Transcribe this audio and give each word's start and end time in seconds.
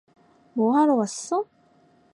뭐 0.55 0.75
하러 0.79 0.95
왔어? 0.95 1.45